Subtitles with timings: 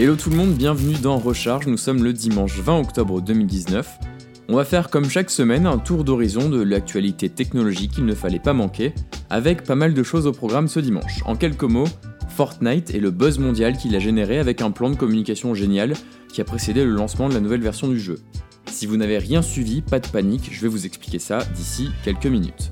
[0.00, 3.98] Hello tout le monde, bienvenue dans Recharge, nous sommes le dimanche 20 octobre 2019.
[4.48, 8.38] On va faire comme chaque semaine un tour d'horizon de l'actualité technologique qu'il ne fallait
[8.38, 8.94] pas manquer,
[9.28, 11.24] avec pas mal de choses au programme ce dimanche.
[11.26, 11.88] En quelques mots,
[12.28, 15.94] Fortnite et le buzz mondial qu'il a généré avec un plan de communication génial
[16.32, 18.20] qui a précédé le lancement de la nouvelle version du jeu.
[18.66, 22.26] Si vous n'avez rien suivi, pas de panique, je vais vous expliquer ça d'ici quelques
[22.26, 22.70] minutes.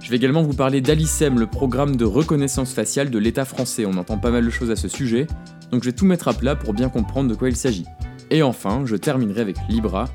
[0.00, 3.86] Je vais également vous parler d'Alicem, le programme de reconnaissance faciale de l'État français.
[3.86, 5.26] On entend pas mal de choses à ce sujet,
[5.70, 7.86] donc je vais tout mettre à plat pour bien comprendre de quoi il s'agit.
[8.30, 10.08] Et enfin, je terminerai avec Libra,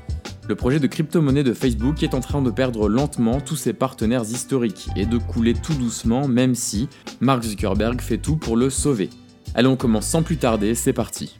[0.48, 4.22] le projet de crypto-monnaie de Facebook est en train de perdre lentement tous ses partenaires
[4.22, 6.88] historiques et de couler tout doucement même si
[7.20, 9.10] Mark Zuckerberg fait tout pour le sauver.
[9.56, 11.38] Allez, on commence sans plus tarder, c'est parti.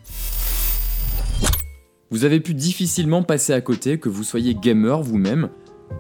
[2.11, 5.51] Vous avez pu difficilement passer à côté que vous soyez gamer vous-même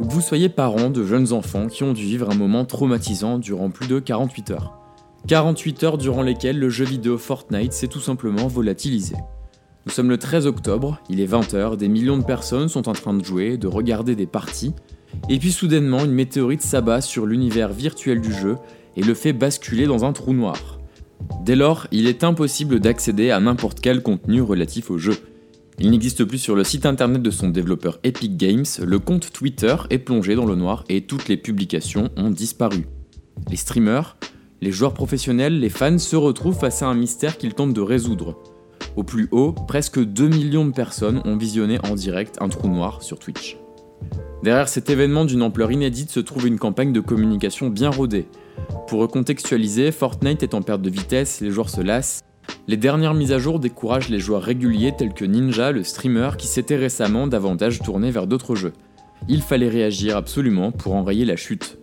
[0.01, 3.39] ou que vous soyez parent de jeunes enfants qui ont dû vivre un moment traumatisant
[3.39, 4.86] durant plus de 48 heures.
[5.27, 9.17] 48 heures durant lesquelles le jeu vidéo Fortnite s'est tout simplement volatilisé.
[9.84, 13.12] Nous sommes le 13 octobre, il est 20h, des millions de personnes sont en train
[13.12, 14.73] de jouer, de regarder des parties,
[15.28, 18.56] et puis soudainement une météorite s'abat sur l'univers virtuel du jeu
[18.97, 20.78] et le fait basculer dans un trou noir.
[21.45, 25.17] Dès lors, il est impossible d'accéder à n'importe quel contenu relatif au jeu.
[25.81, 29.75] Il n'existe plus sur le site internet de son développeur Epic Games, le compte Twitter
[29.91, 32.87] est plongé dans le noir et toutes les publications ont disparu.
[33.50, 34.17] Les streamers,
[34.67, 38.36] les joueurs professionnels, les fans se retrouvent face à un mystère qu'ils tentent de résoudre.
[38.97, 43.00] Au plus haut, presque 2 millions de personnes ont visionné en direct un trou noir
[43.00, 43.59] sur Twitch.
[44.42, 48.27] Derrière cet événement d'une ampleur inédite se trouve une campagne de communication bien rodée.
[48.89, 52.25] Pour recontextualiser, Fortnite est en perte de vitesse, les joueurs se lassent.
[52.67, 56.48] Les dernières mises à jour découragent les joueurs réguliers tels que Ninja, le streamer, qui
[56.48, 58.72] s'était récemment davantage tourné vers d'autres jeux.
[59.28, 61.78] Il fallait réagir absolument pour enrayer la chute.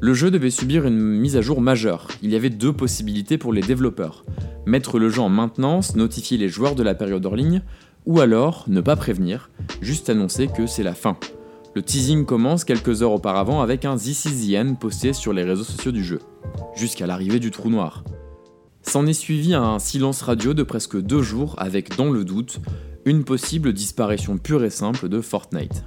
[0.00, 2.08] Le jeu devait subir une mise à jour majeure.
[2.22, 4.24] Il y avait deux possibilités pour les développeurs.
[4.66, 7.62] Mettre le jeu en maintenance, notifier les joueurs de la période hors ligne,
[8.06, 11.16] ou alors ne pas prévenir, juste annoncer que c'est la fin.
[11.74, 14.26] Le teasing commence quelques heures auparavant avec un This
[14.80, 16.18] posté sur les réseaux sociaux du jeu,
[16.74, 18.02] jusqu'à l'arrivée du trou noir.
[18.82, 22.60] S'en est suivi un silence radio de presque deux jours avec, dans le doute,
[23.04, 25.84] une possible disparition pure et simple de Fortnite.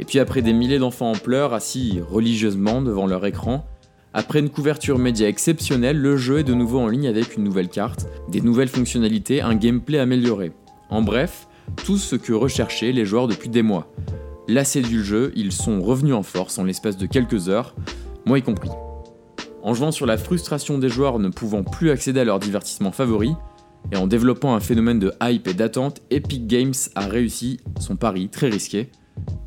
[0.00, 3.64] Et puis après des milliers d'enfants en pleurs assis religieusement devant leur écran,
[4.12, 7.68] après une couverture média exceptionnelle, le jeu est de nouveau en ligne avec une nouvelle
[7.68, 10.52] carte, des nouvelles fonctionnalités, un gameplay amélioré.
[10.88, 11.48] En bref,
[11.84, 13.92] tout ce que recherchaient les joueurs depuis des mois.
[14.46, 17.74] Lassés du jeu, ils sont revenus en force en l'espace de quelques heures,
[18.24, 18.70] moi y compris.
[19.62, 23.34] En jouant sur la frustration des joueurs ne pouvant plus accéder à leur divertissement favori,
[23.90, 28.28] et en développant un phénomène de hype et d'attente, Epic Games a réussi son pari
[28.28, 28.90] très risqué,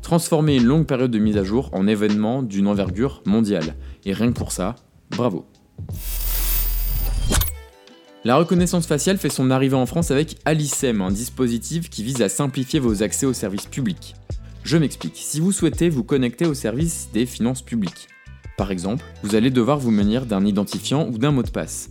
[0.02, 3.74] transformer une longue période de mise à jour en événement d'une envergure mondiale.
[4.04, 4.76] Et rien que pour ça,
[5.10, 5.46] bravo.
[8.24, 12.28] La reconnaissance faciale fait son arrivée en France avec Alicem, un dispositif qui vise à
[12.28, 14.14] simplifier vos accès aux services publics.
[14.64, 18.08] Je m'explique, si vous souhaitez vous connecter au service des finances publiques,
[18.56, 21.90] par exemple, vous allez devoir vous munir d'un identifiant ou d'un mot de passe.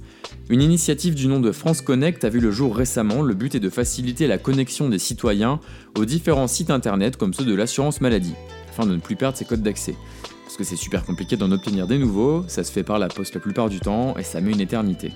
[0.49, 3.59] Une initiative du nom de France Connect a vu le jour récemment, le but est
[3.59, 5.59] de faciliter la connexion des citoyens
[5.97, 8.33] aux différents sites internet comme ceux de l'assurance maladie,
[8.69, 9.95] afin de ne plus perdre ses codes d'accès.
[10.45, 13.35] Parce que c'est super compliqué d'en obtenir des nouveaux, ça se fait par la poste
[13.35, 15.11] la plupart du temps et ça met une éternité.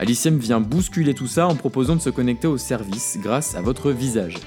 [0.00, 3.92] Alicem vient bousculer tout ça en proposant de se connecter au service grâce à votre
[3.92, 4.38] visage.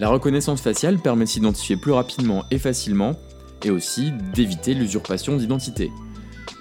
[0.00, 3.18] La reconnaissance faciale permet de s'identifier plus rapidement et facilement,
[3.64, 5.90] et aussi d'éviter l'usurpation d'identité.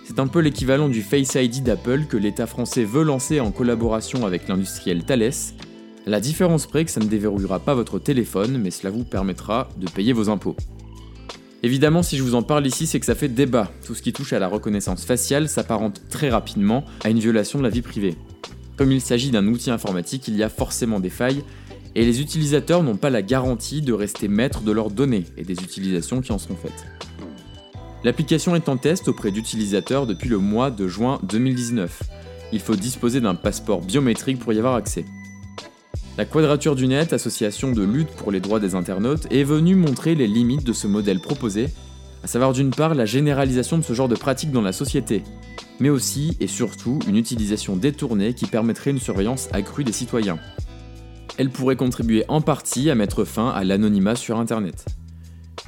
[0.06, 4.25] C'est un peu l'équivalent du Face ID d'Apple que l'État français veut lancer en collaboration
[4.25, 5.31] avec l'industriel Thales.
[6.06, 9.90] La différence près que ça ne déverrouillera pas votre téléphone, mais cela vous permettra de
[9.90, 10.56] payer vos impôts.
[11.63, 13.72] Évidemment, si je vous en parle ici, c'est que ça fait débat.
[13.85, 17.63] Tout ce qui touche à la reconnaissance faciale s'apparente très rapidement à une violation de
[17.63, 18.16] la vie privée.
[18.78, 21.44] Comme il s'agit d'un outil informatique, il y a forcément des failles,
[21.96, 25.53] et les utilisateurs n'ont pas la garantie de rester maîtres de leurs données et des
[25.53, 26.85] utilisations qui en seront faites.
[28.05, 32.03] L'application est en test auprès d'utilisateurs depuis le mois de juin 2019.
[32.53, 35.05] Il faut disposer d'un passeport biométrique pour y avoir accès.
[36.16, 40.13] La Quadrature du Net, association de lutte pour les droits des internautes, est venue montrer
[40.13, 41.69] les limites de ce modèle proposé,
[42.23, 45.23] à savoir d'une part la généralisation de ce genre de pratique dans la société,
[45.79, 50.37] mais aussi et surtout une utilisation détournée qui permettrait une surveillance accrue des citoyens.
[51.40, 54.85] Elle pourrait contribuer en partie à mettre fin à l'anonymat sur Internet.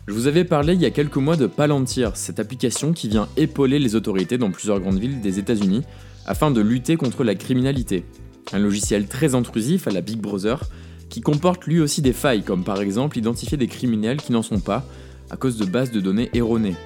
[0.07, 3.27] Je vous avais parlé il y a quelques mois de Palantir, cette application qui vient
[3.36, 5.83] épauler les autorités dans plusieurs grandes villes des États-Unis
[6.25, 8.06] afin de lutter contre la criminalité.
[8.54, 10.63] Un logiciel très intrusif à la Big Brother
[11.09, 14.62] qui comporte lui aussi des failles comme par exemple identifier des criminels qui n'en sont
[14.62, 14.86] pas
[15.30, 16.77] à cause de bases de données erronées.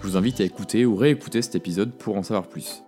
[0.00, 2.82] Je vous invite à écouter ou réécouter cet épisode pour en savoir plus.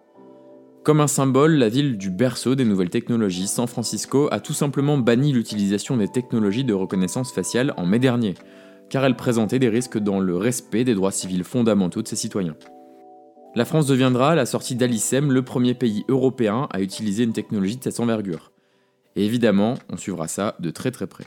[0.84, 4.96] Comme un symbole, la ville du berceau des nouvelles technologies, San Francisco, a tout simplement
[4.96, 8.34] banni l'utilisation des technologies de reconnaissance faciale en mai dernier,
[8.92, 12.56] car elles présentaient des risques dans le respect des droits civils fondamentaux de ses citoyens.
[13.54, 17.78] La France deviendra, à la sortie d'Alicem, le premier pays européen à utiliser une technologie
[17.78, 18.52] de cette envergure.
[19.16, 21.24] Et évidemment, on suivra ça de très très près.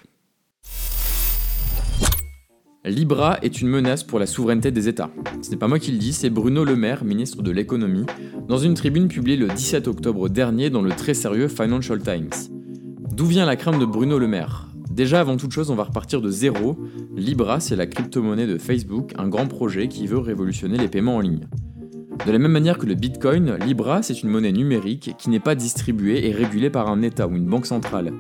[2.86, 5.10] Libra est une menace pour la souveraineté des États.
[5.42, 8.06] Ce n'est pas moi qui le dis, c'est Bruno Le Maire, ministre de l'économie,
[8.48, 12.30] dans une tribune publiée le 17 octobre dernier dans le très sérieux Financial Times.
[13.12, 14.75] D'où vient la crainte de Bruno Le Maire?
[14.92, 16.78] Déjà, avant toute chose, on va repartir de zéro.
[17.16, 21.22] Libra, c'est la crypto-monnaie de Facebook, un grand projet qui veut révolutionner les paiements en
[21.22, 21.48] ligne.
[22.26, 25.54] De la même manière que le Bitcoin, Libra, c'est une monnaie numérique qui n'est pas
[25.54, 28.14] distribuée et régulée par un État ou une banque centrale.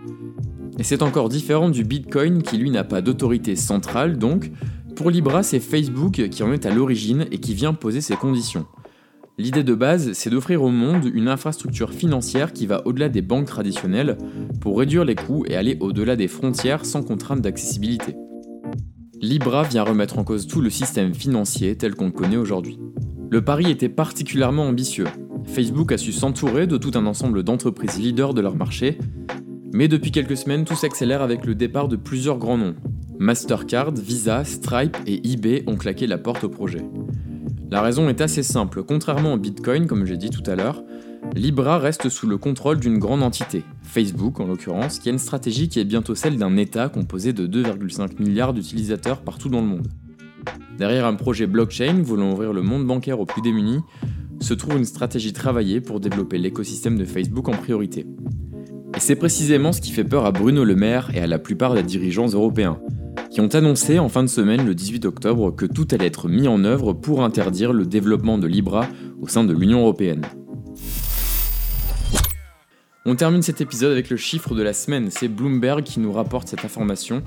[0.77, 4.51] Et c'est encore différent du Bitcoin qui lui n'a pas d'autorité centrale, donc
[4.95, 8.65] pour Libra c'est Facebook qui en est à l'origine et qui vient poser ses conditions.
[9.37, 13.47] L'idée de base, c'est d'offrir au monde une infrastructure financière qui va au-delà des banques
[13.47, 14.17] traditionnelles
[14.61, 18.15] pour réduire les coûts et aller au-delà des frontières sans contrainte d'accessibilité.
[19.21, 22.79] Libra vient remettre en cause tout le système financier tel qu'on le connaît aujourd'hui.
[23.29, 25.07] Le pari était particulièrement ambitieux.
[25.45, 28.97] Facebook a su s'entourer de tout un ensemble d'entreprises leaders de leur marché
[29.75, 32.75] mais depuis quelques semaines, tout s'accélère avec le départ de plusieurs grands noms.
[33.19, 36.81] Mastercard, Visa, Stripe et eBay ont claqué la porte au projet.
[37.75, 40.81] La raison est assez simple, contrairement au Bitcoin, comme j'ai dit tout à l'heure,
[41.35, 45.67] Libra reste sous le contrôle d'une grande entité, Facebook en l'occurrence, qui a une stratégie
[45.67, 49.89] qui est bientôt celle d'un État composé de 2,5 milliards d'utilisateurs partout dans le monde.
[50.77, 53.81] Derrière un projet blockchain voulant ouvrir le monde bancaire aux plus démunis,
[54.39, 58.05] se trouve une stratégie travaillée pour développer l'écosystème de Facebook en priorité.
[58.95, 61.73] Et c'est précisément ce qui fait peur à Bruno Le Maire et à la plupart
[61.73, 62.79] des dirigeants européens,
[63.35, 66.47] qui ont annoncé en fin de semaine le 18 octobre que tout allait être mis
[66.47, 68.87] en œuvre pour interdire le développement de Libra
[69.21, 70.25] au sein de l'Union européenne.
[73.05, 76.47] On termine cet épisode avec le chiffre de la semaine, c'est Bloomberg qui nous rapporte
[76.47, 77.23] cette information.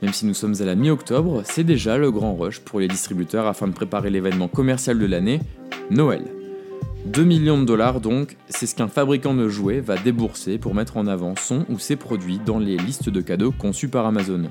[0.00, 3.46] Même si nous sommes à la mi-octobre, c'est déjà le grand rush pour les distributeurs
[3.46, 5.40] afin de préparer l'événement commercial de l'année,
[5.90, 6.24] Noël.
[7.04, 10.96] 2 millions de dollars donc, c'est ce qu'un fabricant de jouets va débourser pour mettre
[10.96, 14.44] en avant son ou ses produits dans les listes de cadeaux conçues par Amazon.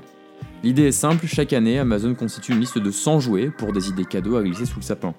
[0.62, 4.04] L'idée est simple, chaque année Amazon constitue une liste de 100 jouets pour des idées
[4.04, 5.14] cadeaux à glisser sous le sapin.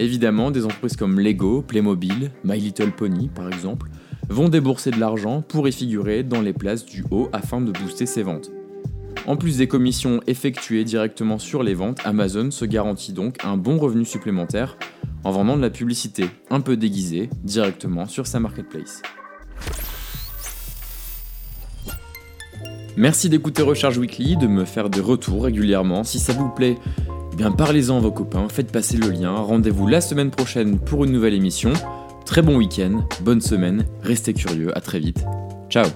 [0.00, 3.88] Évidemment, des entreprises comme Lego, Playmobil, My Little Pony par exemple,
[4.28, 8.06] vont débourser de l'argent pour y figurer dans les places du haut afin de booster
[8.06, 8.50] ses ventes.
[9.26, 13.78] En plus des commissions effectuées directement sur les ventes, Amazon se garantit donc un bon
[13.78, 14.78] revenu supplémentaire
[15.24, 19.02] en vendant de la publicité un peu déguisée directement sur sa marketplace.
[22.98, 26.02] Merci d'écouter Recharge Weekly, de me faire des retours régulièrement.
[26.02, 26.76] Si ça vous plaît,
[27.38, 29.36] eh parlez-en à vos copains, faites passer le lien.
[29.36, 31.72] Rendez-vous la semaine prochaine pour une nouvelle émission.
[32.26, 35.24] Très bon week-end, bonne semaine, restez curieux, à très vite.
[35.70, 35.86] Ciao